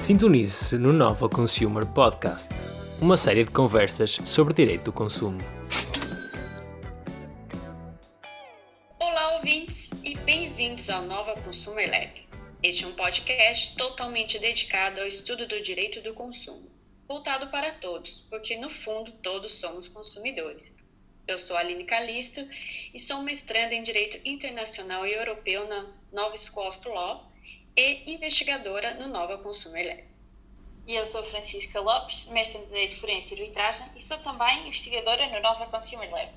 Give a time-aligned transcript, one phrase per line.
[0.00, 2.48] Sintonize-se no Nova Consumer Podcast,
[3.02, 5.38] uma série de conversas sobre direito do consumo.
[8.98, 12.26] Olá, ouvintes, e bem-vindos ao Nova Consumer Lab.
[12.62, 16.70] Este é um podcast totalmente dedicado ao estudo do direito do consumo,
[17.06, 20.78] voltado para todos, porque no fundo todos somos consumidores.
[21.28, 22.40] Eu sou Aline Calisto
[22.94, 27.29] e sou mestranda em Direito Internacional e Europeu na Nova School of Law
[27.76, 30.04] e investigadora no Nova Consumer Lab.
[30.86, 35.28] E eu sou Francisca Lopes, mestre em Direito Forense e Arbitragem e sou também investigadora
[35.28, 36.32] no Nova Consumer Lab.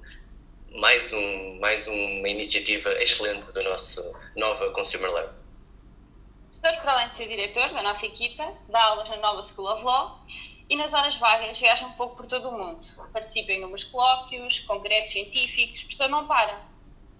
[0.78, 5.28] mais, um, mais uma iniciativa excelente do nosso Nova Consumer Lab.
[5.28, 9.72] O professor, para além de ser diretor da nossa equipa, dá aulas na Nova School
[9.72, 10.24] of Law
[10.70, 12.86] e nas horas vagas viaja um pouco por todo o mundo.
[13.12, 16.60] Participa em inúmeros colóquios, congressos científicos, o professor não para.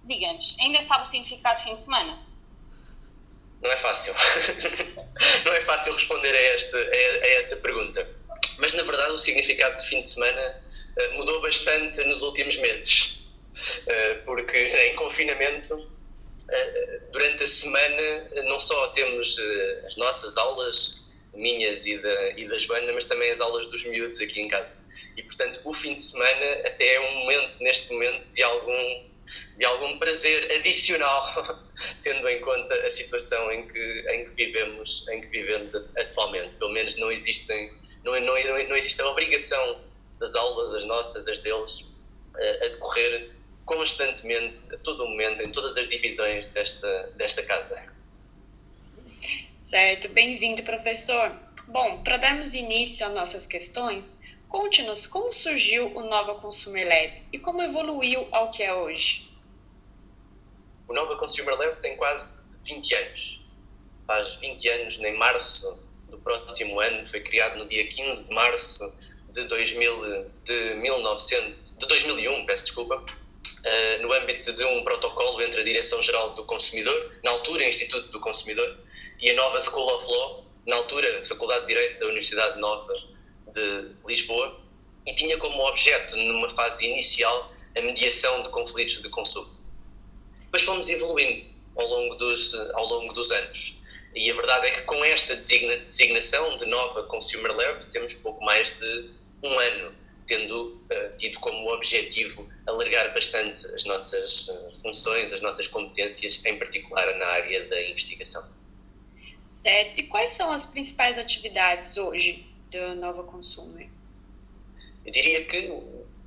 [0.05, 2.19] Diga-nos, ainda sabe o significado de fim de semana?
[3.61, 4.13] Não é fácil.
[5.43, 8.07] não é fácil responder a, esta, a, a essa pergunta.
[8.57, 10.63] Mas, na verdade, o significado de fim de semana
[10.97, 13.18] uh, mudou bastante nos últimos meses.
[13.81, 19.35] Uh, porque em confinamento, uh, durante a semana, não só temos
[19.85, 20.99] as nossas aulas,
[21.33, 24.79] minhas e da, e da Joana, mas também as aulas dos miúdos aqui em casa.
[25.15, 29.05] E, portanto, o fim de semana até é um momento, neste momento, de algum,
[29.57, 31.59] de algum prazer adicional
[32.03, 36.55] tendo em conta a situação em que, em que, vivemos, em que vivemos atualmente.
[36.55, 38.35] Pelo menos não, existem, não, não,
[38.67, 39.81] não existe a obrigação
[40.19, 41.85] das aulas, as nossas, as deles,
[42.35, 43.31] a, a decorrer
[43.69, 47.85] constantemente, a todo momento, em todas as divisões desta, desta casa.
[49.61, 51.31] Certo, bem-vindo, professor.
[51.67, 57.37] Bom, para darmos início às nossas questões, conte-nos como surgiu o Nova Consumer Lab e
[57.37, 59.29] como evoluiu ao que é hoje.
[60.87, 63.39] O Nova Consumer Lab tem quase 20 anos.
[64.07, 65.79] Faz 20 anos, em março
[66.09, 68.91] do próximo ano, foi criado no dia 15 de março
[69.31, 73.05] de, 2000, de, 1900, de 2001, peço desculpa,
[73.65, 78.19] uh, no âmbito de um protocolo entre a Direção-Geral do Consumidor, na altura Instituto do
[78.19, 78.77] Consumidor,
[79.19, 82.93] e a nova School of Law, na altura Faculdade de Direito da Universidade Nova
[83.53, 84.59] de Lisboa,
[85.05, 89.49] e tinha como objeto, numa fase inicial, a mediação de conflitos de consumo.
[90.41, 91.43] Depois fomos evoluindo
[91.75, 93.75] ao longo dos, ao longo dos anos.
[94.15, 98.43] E a verdade é que com esta designa, designação de nova Consumer Lab temos pouco
[98.43, 99.11] mais de
[99.43, 99.95] um ano,
[100.29, 106.57] tendo uh, tido como objetivo alargar bastante as nossas uh, funções, as nossas competências, em
[106.57, 108.47] particular na área da investigação.
[109.45, 109.99] Certo.
[109.99, 113.89] E quais são as principais atividades hoje da Nova Consumer?
[115.05, 115.73] Eu diria que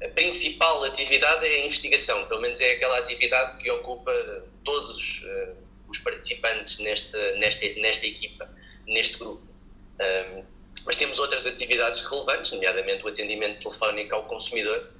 [0.03, 4.13] a principal atividade é a investigação, pelo menos é aquela atividade que ocupa
[4.65, 5.57] todos uh,
[5.89, 8.51] os participantes nesta, nesta, nesta equipa,
[8.87, 9.47] neste grupo.
[10.01, 10.52] Um,
[10.85, 14.91] mas temos outras atividades relevantes, nomeadamente o atendimento telefónico ao consumidor,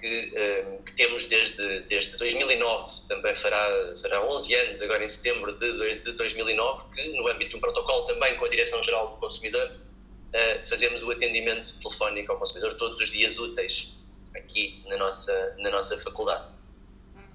[0.00, 0.32] que,
[0.66, 6.00] um, que temos desde, desde 2009, também fará, fará 11 anos, agora em setembro de,
[6.00, 10.68] de 2009, que no âmbito de um protocolo também com a Direção-Geral do Consumidor, uh,
[10.68, 13.88] fazemos o atendimento telefónico ao consumidor todos os dias úteis
[14.34, 16.44] aqui na nossa, na nossa faculdade.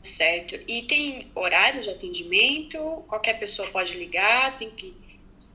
[0.01, 0.55] Certo.
[0.67, 2.77] E tem horário de atendimento?
[3.07, 4.57] Qualquer pessoa pode ligar?
[4.57, 4.93] Tem que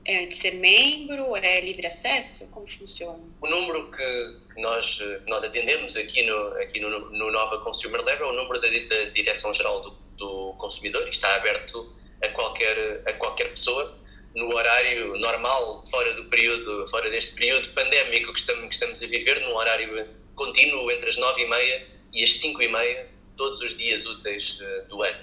[0.05, 1.35] é, ser membro?
[1.35, 2.47] É livre acesso?
[2.51, 3.19] Como funciona?
[3.41, 8.21] O número que, nós, que nós atendemos aqui, no, aqui no, no Nova Consumer Lab
[8.21, 13.13] é o número da, da Direção-Geral do, do Consumidor e está aberto a qualquer, a
[13.13, 13.99] qualquer pessoa
[14.35, 19.07] no horário normal, fora do período, fora deste período pandémico que estamos, que estamos a
[19.07, 21.81] viver, num horário contínuo entre as 9h30
[22.13, 23.05] e as 5h30,
[23.35, 25.19] todos os dias úteis uh, do ano.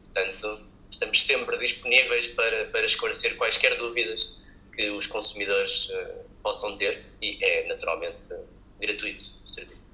[0.00, 0.60] Portanto,
[0.94, 4.36] estamos sempre disponíveis para, para esclarecer quaisquer dúvidas
[4.74, 8.46] que os consumidores uh, possam ter e é naturalmente uh,
[8.80, 9.84] gratuito o serviço.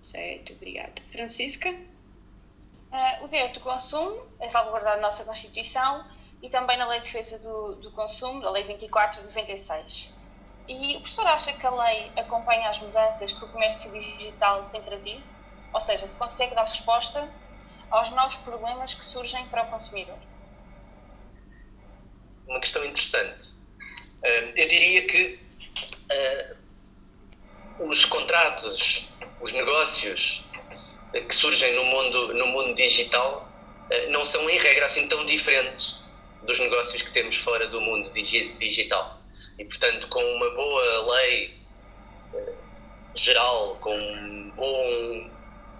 [0.00, 0.94] Certo, obrigada.
[1.10, 1.74] Francisca?
[3.22, 6.06] o direito do consumo é salvaguardado na nossa Constituição
[6.40, 10.14] e também na Lei de Defesa do, do Consumo, da Lei 24 de 96.
[10.68, 14.80] E o professor acha que a lei acompanha as mudanças que o comércio digital tem
[14.80, 15.20] trazido?
[15.72, 17.28] Ou seja, se consegue dar resposta
[17.90, 20.16] aos novos problemas que surgem para o consumidor?
[22.46, 23.54] Uma questão interessante.
[24.22, 25.38] Eu diria que
[26.10, 26.56] uh,
[27.86, 29.06] os contratos,
[29.40, 30.42] os negócios
[31.12, 33.50] que surgem no mundo, no mundo digital
[33.90, 35.96] uh, não são, em regra, assim tão diferentes
[36.42, 39.20] dos negócios que temos fora do mundo digi digital.
[39.58, 41.54] E, portanto, com uma boa lei
[42.32, 42.54] uh,
[43.14, 45.30] geral, com um bom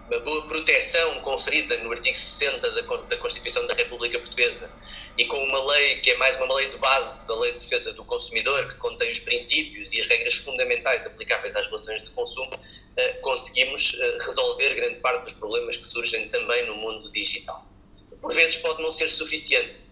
[0.09, 4.71] uma boa proteção conferida no artigo 60 da, da Constituição da República Portuguesa
[5.17, 7.93] e com uma lei que é mais uma lei de base, a Lei de Defesa
[7.93, 12.53] do Consumidor, que contém os princípios e as regras fundamentais aplicáveis às relações de consumo,
[12.97, 17.67] eh, conseguimos eh, resolver grande parte dos problemas que surgem também no mundo digital.
[18.21, 19.83] Por vezes pode não ser suficiente,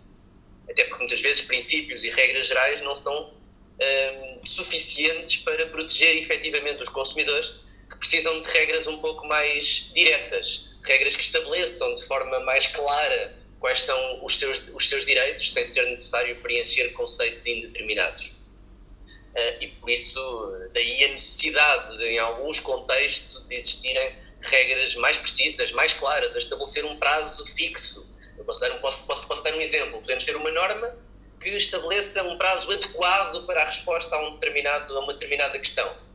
[0.69, 3.33] até porque muitas vezes princípios e regras gerais não são
[3.79, 7.62] eh, suficientes para proteger efetivamente os consumidores
[8.03, 13.83] precisam de regras um pouco mais diretas, regras que estabeleçam de forma mais clara quais
[13.83, 18.27] são os seus, os seus direitos, sem ser necessário preencher conceitos indeterminados.
[18.27, 25.71] Uh, e por isso, daí a necessidade de, em alguns contextos, existirem regras mais precisas,
[25.71, 28.05] mais claras, a estabelecer um prazo fixo.
[28.37, 30.01] Eu posso dar posso, posso, posso dar um exemplo.
[30.01, 30.93] Podemos ter uma norma
[31.41, 36.12] que estabeleça um prazo adequado para a resposta a, um determinado, a uma determinada questão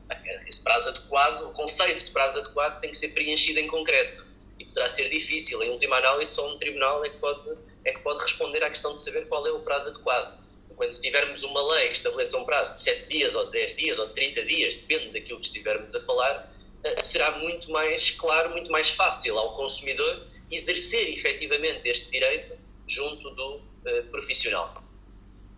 [0.48, 4.26] esse prazo adequado, o conceito de prazo adequado tem que ser preenchido em concreto
[4.60, 5.62] e poderá ser difícil.
[5.62, 8.94] Em última análise, só um tribunal é que pode, é que pode responder à questão
[8.94, 10.40] de saber qual é o prazo adequado.
[10.72, 14.00] Enquanto se tivermos uma lei que estabeleça um prazo de 7 dias, ou 10 dias,
[14.00, 16.54] ou 30 dias, depende daquilo que estivermos a falar,
[16.84, 22.58] eh, será muito mais claro, muito mais fácil ao consumidor exercer efetivamente este direito
[22.88, 24.84] junto do uh, profissional.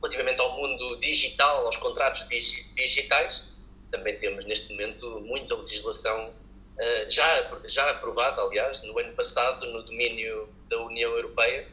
[0.02, 2.26] Relativamente ao mundo digital, aos contratos
[2.76, 3.44] digitais,
[3.92, 9.84] também temos neste momento muita legislação uh, já, já aprovada, aliás, no ano passado, no
[9.84, 11.68] domínio da União Europeia,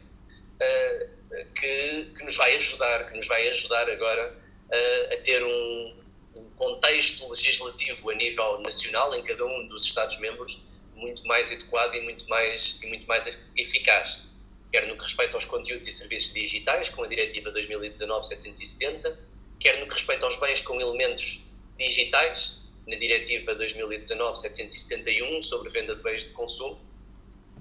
[0.55, 5.97] uh, que, que, nos vai ajudar, que nos vai ajudar agora uh, a ter um,
[6.35, 10.59] um, contexto legislativo a nível nacional em cada um dos Estados-membros
[10.95, 14.27] muito mais adequado e muito mais, e muito mais eficaz
[14.73, 19.17] quer no que respeita aos conteúdos e serviços digitais, com a Diretiva 2019-770,
[19.59, 21.41] quer no que respeita aos bens com elementos
[21.78, 22.52] digitais,
[22.87, 26.81] na Diretiva 2019-771 sobre venda de bens de consumo,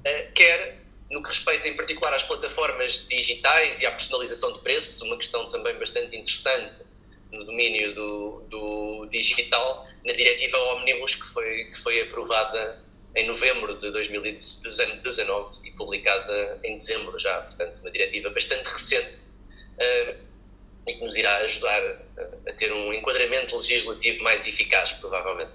[0.03, 5.01] eh, quer no que respeita em particular às plataformas digitais e à personalização de preços,
[5.01, 6.81] uma questão também bastante interessante
[7.31, 12.83] no domínio do, do digital, na Diretiva Omnibus, que foi, que foi aprovada
[13.15, 19.23] em novembro de 2019 e publicada em dezembro já, portanto, uma diretiva bastante recente.
[19.77, 20.24] Uh,
[20.87, 21.81] e que nos irá ajudar
[22.47, 25.51] a, ter um enquadramento legislativo mais eficaz, provavelmente.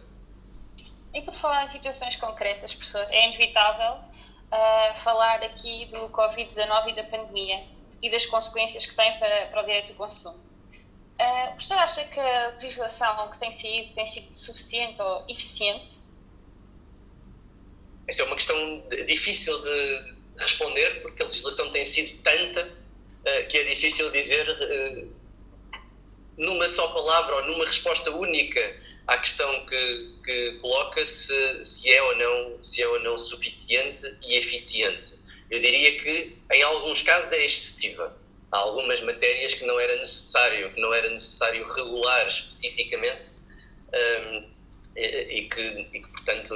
[1.15, 6.95] E por falar em situações concretas, professor, é inevitável uh, falar aqui do Covid-19 e
[6.95, 7.65] da pandemia
[8.03, 10.39] e das consequências que tem para, para o direito do consumo.
[11.21, 16.01] Uh, o professor acha que a legislação que tem sido tem sido suficiente ou eficiente?
[18.09, 23.59] Essa é uma questão difícil de responder, porque a legislação tem sido tanta uh, que
[23.59, 24.47] é difícil dizer
[26.41, 32.03] numa só palavra ou numa resposta única à questão que, que coloca se, se, é
[32.03, 35.13] ou não, se é ou não suficiente e eficiente.
[35.51, 38.17] Eu diria que em alguns casos é excessiva.
[38.51, 43.23] Há algumas matérias que não era necessário, que não era necessário regular especificamente
[43.93, 44.51] um,
[44.97, 46.55] e, e, que, e que, portanto,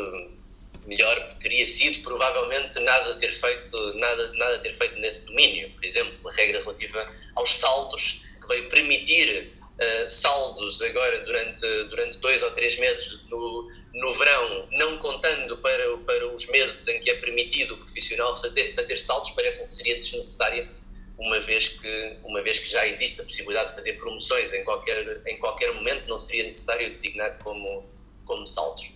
[0.87, 6.29] melhor teria sido provavelmente nada ter feito nada nada ter feito nesse domínio por exemplo
[6.29, 9.51] a regra relativa aos saldos que veio permitir
[9.81, 15.97] uh, saldos agora durante, durante dois ou três meses no, no verão, não contando para,
[15.99, 19.95] para os meses em que é permitido o profissional fazer, fazer saldos, parece-me que seria
[19.97, 20.69] desnecessária,
[21.17, 25.23] uma vez, que, uma vez que já existe a possibilidade de fazer promoções em qualquer,
[25.27, 27.89] em qualquer momento, não seria necessário designar como,
[28.25, 28.93] como saldos.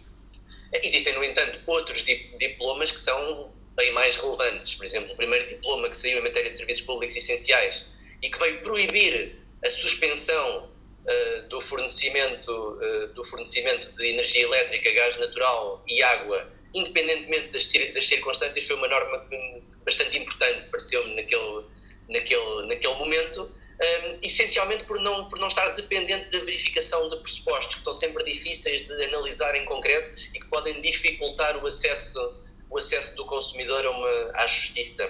[0.73, 4.75] Existem, no entanto, outros diplomas que são bem mais relevantes.
[4.75, 7.85] Por exemplo, o primeiro diploma que saiu em matéria de serviços públicos essenciais
[8.21, 10.71] e que veio proibir a suspensão
[11.05, 17.71] uh, do, fornecimento, uh, do fornecimento de energia elétrica, gás natural e água, independentemente das,
[17.95, 21.65] das circunstâncias, foi uma norma que, bastante importante, pareceu-me naquele,
[22.09, 23.51] naquele, naquele momento, um,
[23.81, 28.25] eh, essencialmente por não, por não estar dependente da verificação de pressupostos, que são sempre
[28.25, 33.87] difíceis de analisar em concreto e que podem dificultar o acesso, o acesso do consumidor
[33.87, 35.09] uma, à justiça.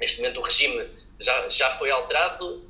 [0.00, 0.88] Neste momento o regime
[1.20, 2.67] já, já foi alterado,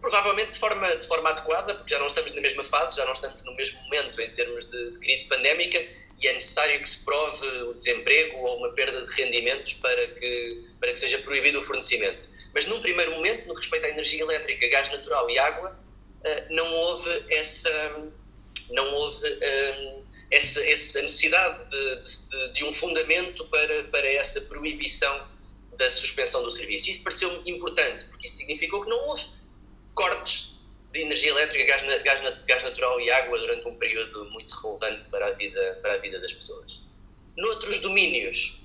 [0.00, 3.12] provavelmente de forma, de forma adequada, porque já não estamos na mesma fase, já não
[3.12, 5.84] estamos no mesmo momento em termos de, de crise pandémica
[6.20, 10.68] e é necessário que se prove o desemprego ou uma perda de rendimentos para que,
[10.80, 12.28] para que seja proibido o fornecimento.
[12.54, 15.76] Mas num primeiro momento, no respeito à energia elétrica, gás natural e água,
[16.22, 18.10] eh, não houve essa,
[18.70, 21.96] não houve um, essa, essa necessidade de,
[22.28, 25.26] de, de, um fundamento para, para essa proibição
[25.76, 26.90] da suspensão do serviço.
[26.90, 29.24] Isso pareceu importante, porque isso significou que não houve
[29.94, 30.52] cortes
[30.92, 35.26] de energia elétrica, gás, gás, gás natural e água durante um período muito relevante para
[35.26, 36.78] a vida, para a vida das pessoas.
[37.36, 38.60] Noutros domínios,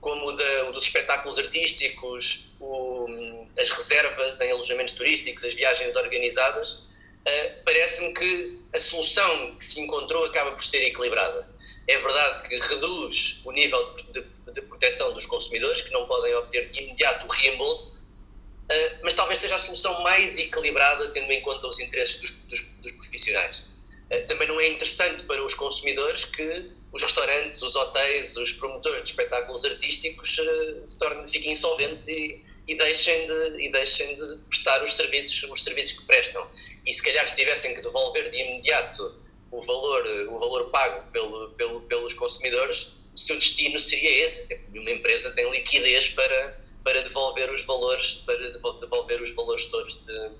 [0.00, 5.94] como o, da, o dos espetáculos artísticos, o, as reservas em alojamentos turísticos, as viagens
[5.94, 11.48] organizadas, uh, parece-me que a solução que se encontrou acaba por ser equilibrada.
[11.86, 16.34] É verdade que reduz o nível de, de, de proteção dos consumidores, que não podem
[16.36, 18.01] obter de imediato o reembolso,
[18.70, 22.60] uh, mas talvez seja a solução mais equilibrada, tendo em conta os interesses dos, dos,
[22.60, 23.58] dos profissionais.
[24.10, 29.02] Uh, também não é interessante para os consumidores que os restaurantes, os hotéis, os promotores
[29.02, 30.36] de espetáculos artísticos
[30.84, 35.64] se tornem, fiquem insolventes e, e, deixem de, e deixem de prestar os serviços, os
[35.64, 36.46] serviços que prestam
[36.86, 41.50] e se calhar se tivessem que devolver de imediato o valor, o valor pago pelo,
[41.50, 44.60] pelo, pelos consumidores, o seu destino seria esse.
[44.74, 48.36] Uma empresa tem liquidez para, para devolver os valores, para
[48.80, 50.30] devolver os valores todos de,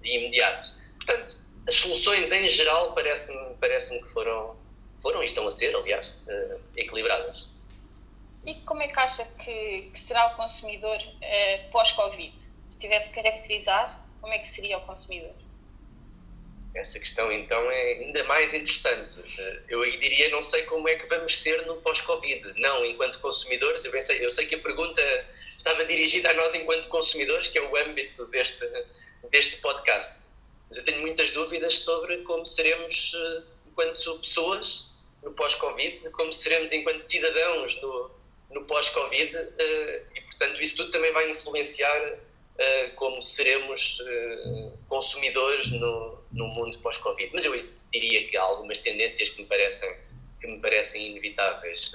[0.00, 0.72] de imediato.
[0.96, 1.36] Portanto,
[1.66, 4.56] as soluções em geral parecem-me parece que foram,
[5.00, 7.46] foram e estão a ser, aliás, uh, equilibradas.
[8.46, 12.34] E como é que acha que, que será o consumidor uh, pós-Covid?
[12.70, 15.32] Se tivesse que caracterizar, como é que seria o consumidor?
[16.74, 19.14] Essa questão então é ainda mais interessante.
[19.68, 22.60] Eu diria, não sei como é que vamos ser no pós-Covid.
[22.60, 25.00] Não, enquanto consumidores, eu, pensei, eu sei que a pergunta
[25.64, 28.68] estava dirigida a nós enquanto consumidores, que é o âmbito deste,
[29.30, 30.14] deste podcast.
[30.68, 34.90] Mas eu tenho muitas dúvidas sobre como seremos eh, enquanto pessoas
[35.22, 38.10] no pós-Covid, como seremos enquanto cidadãos no,
[38.50, 42.18] no pós-Covid, eh, e portanto isso tudo também vai influenciar
[42.58, 44.02] eh, como seremos
[44.86, 47.30] consumidores no, no mundo pós-Covid.
[47.32, 47.58] Mas eu
[47.90, 49.96] diria que há algumas tendências que me parecem,
[50.42, 51.90] que me parecem inevitáveis.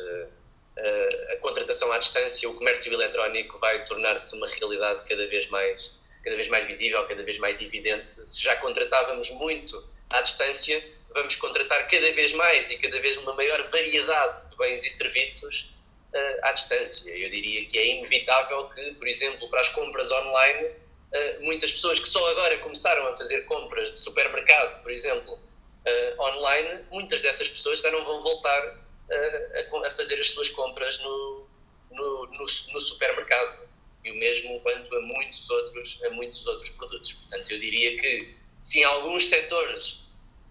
[0.80, 6.00] Uh, a contratação à distância, o comércio eletrónico vai tornar-se uma realidade cada vez mais
[6.24, 8.08] cada vez mais visível, cada vez mais evidente.
[8.26, 10.84] Se já contratávamos muito à distância,
[11.14, 15.74] vamos contratar cada vez mais e cada vez uma maior variedade de bens e serviços
[16.14, 17.10] uh, à distância.
[17.12, 22.00] Eu diria que é inevitável que, por exemplo, para as compras online, uh, muitas pessoas
[22.00, 27.48] que só agora começaram a fazer compras de supermercado, por exemplo, uh, online, muitas dessas
[27.48, 28.78] pessoas já não vão voltar
[29.12, 31.48] a, a, fazer as suas compras no,
[31.92, 33.70] no, no, no, supermercado.
[34.04, 37.13] E o mesmo quanto a muitos outros, a muitos outros produtos.
[37.13, 40.06] Portanto, eu diria que se em alguns setores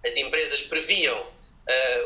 [0.05, 1.27] as empresas previam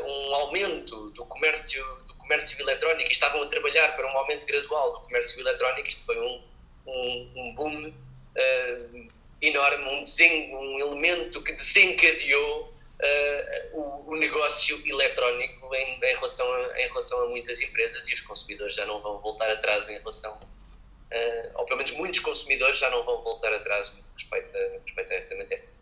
[0.04, 4.92] um aumento do comércio, do comércio eletrónico e estavam a trabalhar para um aumento gradual
[4.92, 6.42] do comércio eletrónico, isto foi um,
[6.86, 9.08] um, um boom uh,
[9.40, 16.50] enorme, um, desen, um elemento que desencadeou uh, o, o, negócio eletrónico em, em, relação
[16.52, 19.98] a, em relação a muitas empresas e os consumidores já não vão voltar atrás em
[19.98, 24.68] relação, uh, ou pelo menos muitos consumidores já não vão voltar atrás no respeito a,
[24.68, 25.72] no respeito a esta matéria.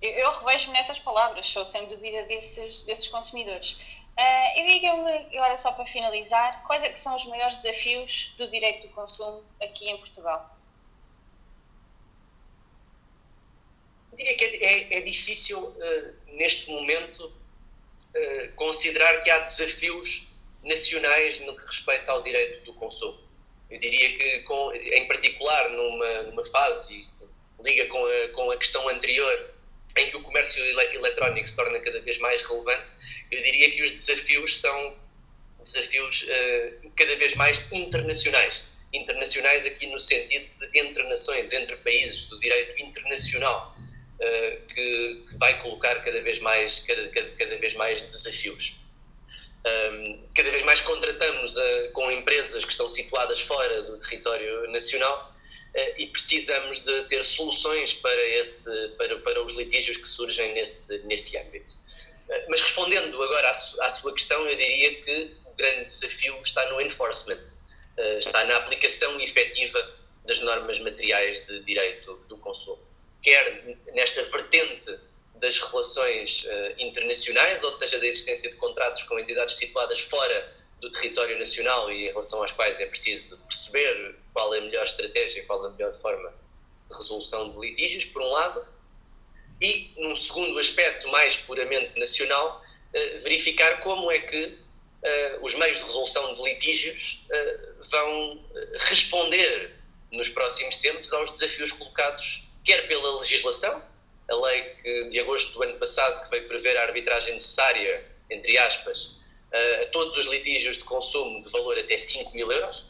[0.00, 3.72] Eu revejo-me nessas palavras, sou sem dúvida desses, desses consumidores.
[3.72, 8.48] Uh, e diga-me, agora só para finalizar, quais é que são os maiores desafios do
[8.48, 10.57] direito do consumo aqui em Portugal?
[14.18, 20.26] Diria que é, é, é difícil, uh, neste momento, uh, considerar que há desafios
[20.64, 23.18] nacionais no que respeita ao direito do consumo.
[23.70, 27.28] Eu diria que, com, em particular, numa, numa fase, isto
[27.62, 29.54] liga com a, com a questão anterior,
[29.96, 32.86] em que o comércio eletrónico se torna cada vez mais relevante,
[33.30, 34.96] eu diria que os desafios são
[35.62, 38.62] desafios uh, cada vez mais internacionais.
[38.92, 43.76] Internacionais aqui no sentido de entre nações, entre países, do direito internacional.
[44.20, 48.74] Eh, que, que, vai colocar cada vez mais, cada, cada, cada vez mais desafios.
[49.64, 55.36] Um, cada vez mais contratamos uh, com empresas que estão situadas fora do território nacional
[55.74, 60.98] uh, e precisamos de ter soluções para, esse, para, para os litígios que surgem nesse,
[61.04, 61.76] nesse âmbito.
[62.28, 66.40] Uh, mas respondendo agora à, su, à, sua questão, eu diria que o grande desafio
[66.42, 67.40] está no enforcement,
[68.18, 72.87] está na aplicação efetiva das normas materiais de direito do consumo
[73.22, 74.98] quer nesta vertente
[75.40, 80.90] das relações uh, internacionais, ou seja, da existência de contratos com entidades situadas fora do
[80.92, 85.44] território nacional e em relação às quais é preciso perceber qual é a melhor estratégia,
[85.44, 86.32] qual é a melhor forma
[86.96, 88.66] resolução de litígios, por um lado,
[89.60, 95.78] e, num segundo aspecto mais puramente nacional, uh, verificar como é que uh, os meios
[95.78, 97.24] de resolução de litígios
[97.90, 98.44] vão
[98.80, 99.74] responder
[100.12, 103.82] nos próximos tempos aos desafios colocados, quer pela legislação,
[104.30, 108.58] a lei que, de agosto do ano passado, que veio prever a arbitragem necessária, entre
[108.58, 109.16] aspas,
[109.52, 112.84] a todos os litígios de consumo de valor até 5 mil euros.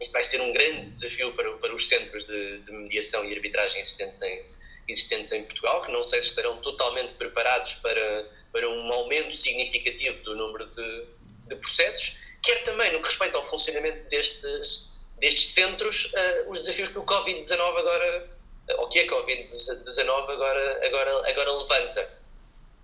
[0.00, 3.80] Isto vai ser um grande desafio para, para os centros de, de mediação e arbitragem
[3.80, 4.44] existentes em,
[4.88, 10.22] existentes em Portugal, que não sei se estarão totalmente preparados para, para um aumento significativo
[10.22, 11.06] do número de,
[11.48, 14.84] de processos, quer também no que respeita ao funcionamento destes,
[15.18, 18.30] destes centros, uh, os desafios que o Covid-19 agora,
[18.76, 22.18] ou que a Covid-19 agora, agora, agora levanta,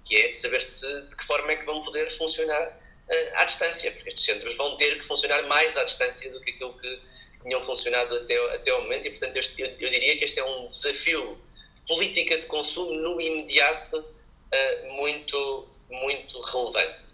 [0.04, 3.90] que é saber se, de que forma é que vão poder funcionar uh, à distância,
[3.92, 7.00] porque estes centros vão ter que funcionar mais à distância do que aquilo que
[7.42, 10.66] tinham funcionado até, até ao momento, e portanto eu, eu diria que este é um
[10.66, 11.38] desafio
[11.86, 17.12] política de consumo no imediato uh, muito, muito relevante.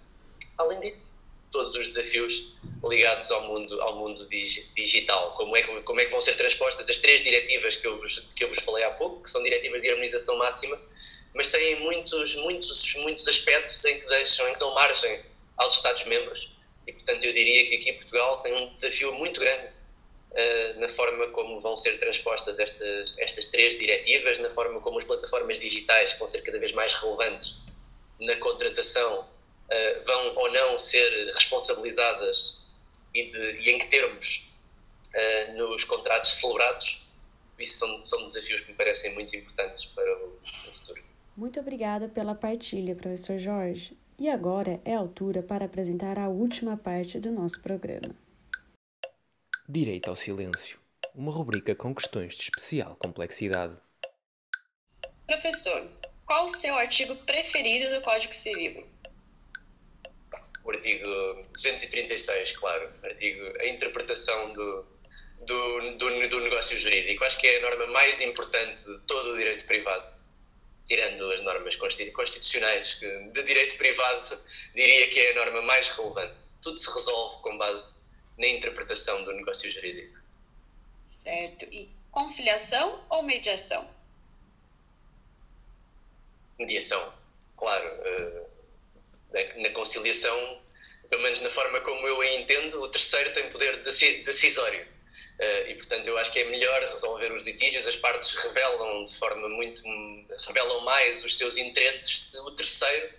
[0.58, 1.09] Além disso,
[1.50, 2.52] todos os desafios
[2.84, 4.26] ligados ao mundo, ao mundo
[4.74, 7.98] digital, como é, que, como é que vão ser transpostas as três diretivas que eu,
[7.98, 10.80] vos, que eu vos falei há pouco, que são diretivas de harmonização máxima,
[11.34, 15.20] mas têm muitos, muitos, muitos aspectos em que deixam, em que dão margem
[15.56, 16.50] aos Estados-membros,
[16.86, 19.68] e portanto eu diria que aqui Portugal tem um desafio muito grande
[20.32, 25.04] uh, na forma como vão ser transpostas estas, estas três diretivas, na forma como as
[25.04, 27.54] plataformas digitais vão ser cada vez mais relevantes
[28.18, 29.28] na contratação,
[29.70, 32.56] uh, vão ou não ser responsabilizadas
[33.14, 34.48] e, de, e em que termos
[35.14, 37.06] uh, nos contratos celebrados.
[37.58, 41.02] Isso são, são desafios que me parecem muito importantes para o, o futuro.
[41.36, 43.96] Muito obrigada pela partilha, professor Jorge.
[44.18, 48.14] E agora é a altura para apresentar a última parte do nosso programa.
[49.66, 50.78] Direito ao Silêncio,
[51.14, 53.76] uma rubrica com questões de especial complexidade.
[55.26, 55.88] Professor,
[56.26, 58.86] qual o seu artigo preferido do Código Civil?
[60.64, 61.04] O artigo
[61.52, 62.90] 236, claro.
[63.02, 64.86] Artigo, a interpretação do,
[65.46, 67.24] do, do, do negócio jurídico.
[67.24, 70.20] Acho que é a norma mais importante de todo o direito privado
[70.90, 74.42] tirando as normas constitucionais de direito privado,
[74.74, 76.48] diria que é a norma mais relevante.
[76.60, 77.94] Tudo se resolve com base
[78.36, 80.18] na interpretação do negócio jurídico.
[81.06, 81.64] Certo.
[81.66, 83.88] E conciliação ou mediação?
[86.58, 87.14] Mediação,
[87.56, 87.88] claro.
[88.04, 88.46] Eh,
[89.56, 90.60] na conciliação,
[91.08, 94.86] pelo menos na forma como eu a entendo, o terceiro tem poder decisório.
[95.40, 99.14] Eh, e portanto eu acho que é melhor resolver os litígios, as partes revelam de
[99.16, 99.82] forma muito
[100.46, 103.10] revelam mais os seus interesses se o terceiro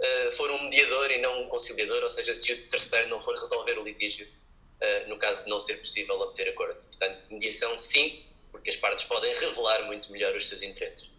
[0.00, 3.38] uh, for um mediador e não um conciliador, ou seja, se o terceiro não for
[3.38, 6.82] resolver o litígio uh, no caso de não ser possível obter acordo.
[6.86, 11.09] Portanto, mediação sim, porque as partes podem revelar muito melhor os seus interesses.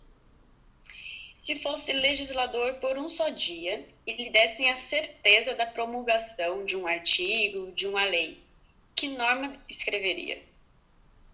[1.42, 6.78] Se fosse legislador por um só dia e lhe dessem a certeza da promulgação de
[6.78, 8.38] um artigo, de uma lei,
[8.96, 10.40] que norma escreveria?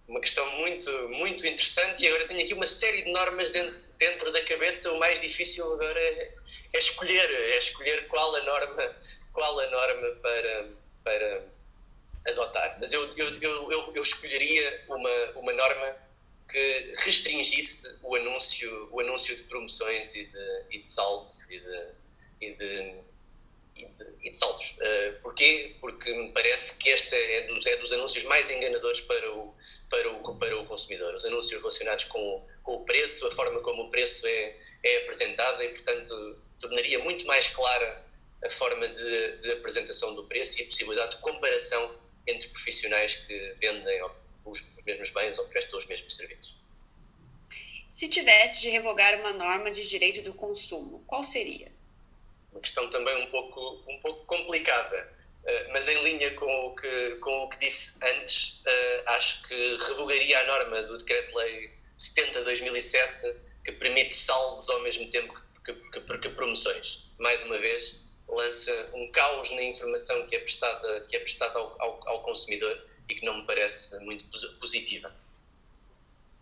[0.07, 4.31] Uma questão muito, muito interessante e agora tenho aqui uma série de normas dentro, dentro
[4.31, 4.89] da cabeça.
[4.93, 6.31] O mais difícil agora é,
[6.71, 8.95] é escolher, é escolher qual a norma,
[9.33, 10.69] qual a norma para,
[11.03, 11.43] para
[12.27, 12.77] adotar.
[12.79, 15.97] Mas eu, eu, eu, eu, escolheria uma, uma norma
[16.49, 21.87] que restringisse o anúncio, o anúncio de promoções e de, e de saldos e de,
[22.41, 22.93] e de,
[23.75, 24.71] e de, e de saldos.
[24.71, 25.75] Uh, porquê?
[25.79, 29.53] Porque me parece que este é dos, é dos anúncios mais enganadores para o,
[29.89, 31.13] para o, para o consumidor.
[31.13, 35.61] Os anúncios relacionados com, com o preço, a forma como o preço é, é apresentado
[35.61, 38.05] e, portanto, tornaria muito mais clara
[38.43, 43.55] a forma de, de apresentação do preço e a possibilidade de comparação entre profissionais que
[43.59, 44.01] vendem
[44.49, 46.55] os, os mesmos bens ou prestam os mesmos serviços.
[47.91, 51.71] Se tivesse de revogar uma norma de direito do consumo, qual seria?
[52.51, 57.15] Uma questão também um pouco, um pouco complicada, uh, mas em linha com o que,
[57.15, 63.71] com o que disse antes, uh, acho que revogaria a norma do Decreto-Lei 70-2007 que
[63.71, 65.33] permite saldos ao mesmo tempo
[65.65, 67.03] que, que, que, que promoções.
[67.17, 71.75] Mais uma vez, lança um caos na informação que é prestada, que é prestada ao,
[71.81, 74.25] ao, ao consumidor e que não me parece muito
[74.59, 75.13] positiva.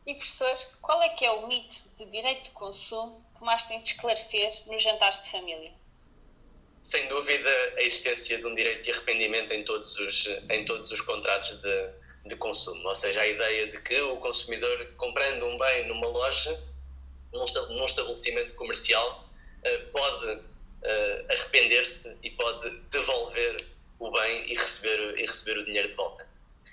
[0.06, 3.82] E professor, qual é que é o mito de direito de consumo que mais tem
[3.82, 5.72] de esclarecer nos jantares de família?
[6.82, 11.02] Sem dúvida, a existência de um direito de arrependimento em todos os, em todos os
[11.02, 11.90] contratos de,
[12.28, 12.88] de consumo.
[12.88, 16.64] Ou seja, a ideia de que o consumidor, comprando um bem numa loja,
[17.34, 19.28] num estabelecimento comercial,
[19.64, 20.26] eh, pode
[20.86, 23.66] uh, arrepender-se e pode devolver
[24.00, 26.28] o bem e receber, e receber o dinheiro de volta.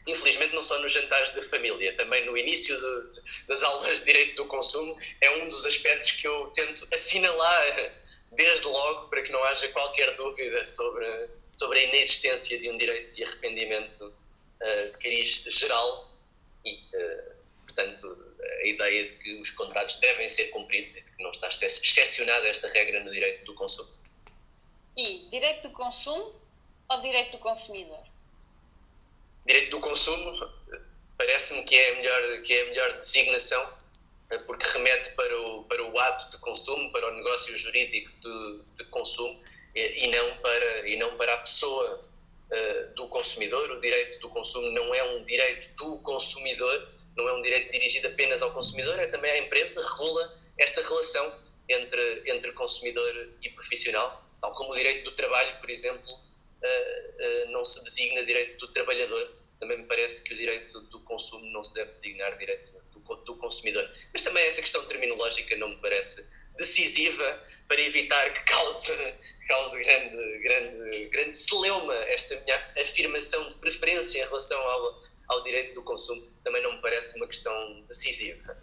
[0.06, 4.36] Infelizmente não só nos jantares de família, também no início de, das aulas de Direito
[4.36, 7.92] do Consumo, é um dos aspectos que eu tento assinalar
[8.32, 13.14] desde logo para que não haja qualquer dúvida sobre, sobre a inexistência de um direito
[13.14, 16.10] de arrependimento uh, de cariz geral
[16.64, 17.34] e, uh,
[17.66, 21.48] portanto, a ideia de que os contratos devem ser cumpridos e de que não está
[21.48, 23.90] excepcionada esta regra no direito do consumo.
[24.96, 26.40] E direito do consumo
[26.88, 28.11] ou direito do consumidor?
[29.46, 30.50] Direito do consumo
[31.18, 33.72] parece-me que, é a melhor, que é a melhor designação
[34.30, 38.62] eh, porque remete para o, para o ato de consumo, para o negócio jurídico de,
[38.76, 39.42] de consumo
[39.74, 42.04] e, e, não para, e não para a pessoa
[42.50, 43.70] uh, do consumidor.
[43.70, 48.08] O direito do consumo não é um direito do consumidor, não é um direito dirigido
[48.08, 51.34] apenas ao consumidor, é também à empresa, regula esta relação
[51.68, 56.12] entre, entre consumidor e profissional, tal como o direito do trabalho, por exemplo,
[56.62, 59.32] uh, uh, não se designa direito do trabalhador.
[59.58, 62.82] Também me parece que o direito do consumo não se deve designar direito
[63.24, 63.88] do consumidor.
[64.12, 66.24] Mas também essa questão terminológica não me parece
[66.56, 68.92] decisiva para evitar que cause,
[69.48, 75.74] cause grande, grande, grande celeuma esta minha afirmação de preferência em relação ao, ao direito
[75.74, 76.26] do consumo.
[76.44, 78.56] Também não me parece uma questão decisiva.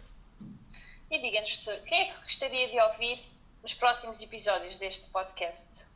[1.10, 3.18] E diga-nos, professor, quem é que gostaria de ouvir
[3.62, 5.89] nos próximos episódios deste podcast?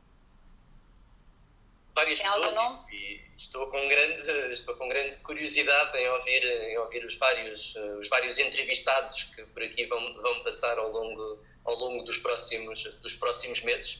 [1.94, 7.04] Várias Tem pessoas e, estou com grande estou com grande curiosidade em ouvir em ouvir
[7.04, 12.04] os vários os vários entrevistados que por aqui vão vão passar ao longo ao longo
[12.04, 13.98] dos próximos dos próximos meses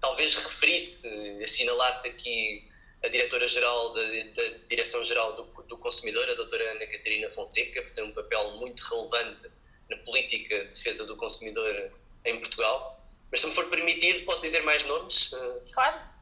[0.00, 1.08] talvez referisse
[1.42, 2.68] assinalasse aqui
[3.04, 8.04] a diretora-geral da, da Direção-Geral do, do Consumidor, a doutora Ana Catarina Fonseca, que tem
[8.04, 9.48] um papel muito relevante
[9.88, 11.92] na política de defesa do consumidor
[12.24, 13.00] em Portugal.
[13.30, 15.30] Mas se me for permitido, posso dizer mais nomes?
[15.72, 16.15] Claro.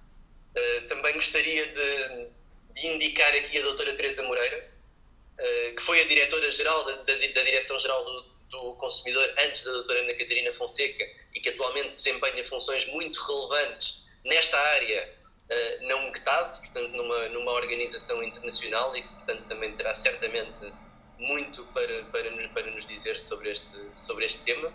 [0.54, 2.28] Eh, também gostaria de,
[2.74, 4.70] de, indicar aqui a doutora Teresa Moreira,
[5.34, 10.00] uh, que foi a diretora-geral da, da, da Direção-Geral do, do, Consumidor antes da doutora
[10.00, 15.12] Ana Catarina Fonseca e que atualmente desempenha funções muito relevantes nesta área
[15.50, 20.72] uh, na UNCTAD, portanto numa, numa organização internacional e que portanto também terá certamente
[21.18, 24.72] muito para, para, nos, para nos dizer sobre este, sobre este tema.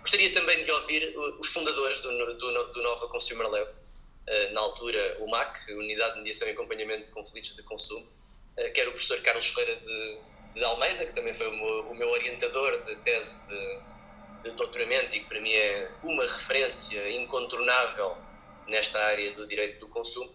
[0.00, 3.79] Gostaria também de ouvir os fundadores do, do, do Nova Consumer Lab,
[4.52, 8.06] na altura o MAC, Unidade de Mediação e Acompanhamento de Conflitos de Consumo,
[8.56, 10.20] eh, que era o professor Carlos Ferreira de,
[10.54, 13.80] de Almeida, que também foi o meu, o meu orientador de tese de,
[14.42, 18.16] de, doutoramento e que para mim é uma referência incontornável
[18.66, 20.34] nesta área do direito do consumo,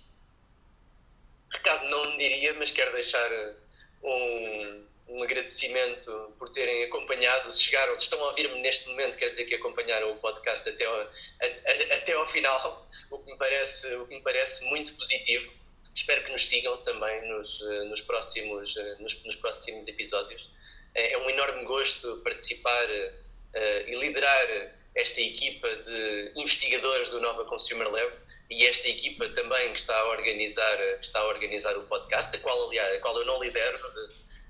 [1.52, 3.56] Recado não diria, mas quero deixar uh,
[4.02, 7.52] um, um agradecimento por terem acompanhado.
[7.52, 10.86] Se chegaram, se estão a ouvir-me neste momento, quer dizer que acompanharam o podcast até
[10.86, 14.94] ao, a, a, até ao final, o que, me parece, o que me parece muito
[14.94, 15.52] positivo.
[15.94, 20.50] Espero que nos sigam também nos, uh, nos, próximos, uh, nos, nos próximos episódios.
[20.94, 22.88] É um enorme gosto participar
[23.86, 24.48] e liderar
[24.96, 28.14] esta equipa de investigadores do Nova Consumer Lab
[28.50, 32.68] e esta equipa também que está a organizar, está a organizar o podcast, a qual,
[32.68, 33.78] aliás, a qual eu não lidero.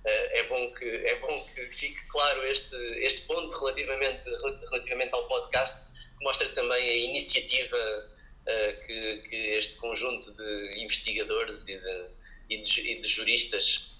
[0.05, 4.23] Eh, é bom que, é bom que fique claro este, este ponto relativamente,
[4.69, 11.67] relativamente ao podcast, que mostra também a iniciativa uh, que, que este conjunto de investigadores
[11.67, 12.09] e de,
[12.49, 13.94] e de, e de juristas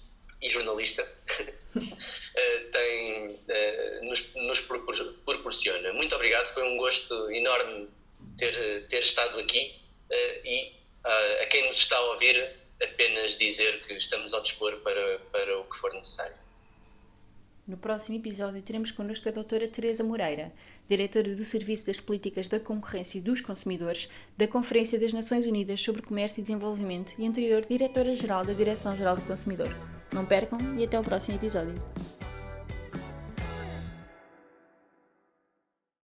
[0.46, 1.02] e jornalista
[1.76, 5.92] eh, tem, uh, nos, nos proporciona.
[5.92, 7.88] Muito obrigado, foi um gosto enorme
[8.38, 9.74] ter, ter estado aqui
[10.10, 10.76] uh, e
[11.42, 12.50] a quem nos está a ouvir
[12.82, 16.34] apenas dizer que estamos ao dispor para, para o que for necessário.
[17.66, 20.52] No próximo episódio teremos connosco a doutora Teresa Moreira,
[20.88, 25.80] diretora do Serviço das Políticas da Concorrência e dos Consumidores da Conferência das Nações Unidas
[25.80, 29.95] sobre Comércio e Desenvolvimento e anterior diretora-geral da Direção-Geral do Consumidor.
[30.12, 31.74] Não percam e até o próximo episódio.